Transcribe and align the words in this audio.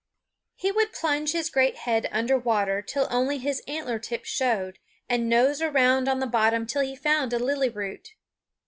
He 0.55 0.71
would 0.71 0.93
plunge 0.93 1.31
his 1.33 1.51
great 1.51 1.75
head 1.77 2.09
under 2.11 2.35
water 2.35 2.81
till 2.81 3.05
only 3.11 3.37
his 3.37 3.61
antler 3.67 3.99
tips 3.99 4.29
showed, 4.29 4.79
and 5.07 5.29
nose 5.29 5.61
around 5.61 6.07
on 6.09 6.19
the 6.19 6.25
bottom 6.25 6.65
till 6.65 6.81
he 6.81 6.95
found 6.95 7.33
a 7.33 7.37
lily 7.37 7.69
root. 7.69 8.15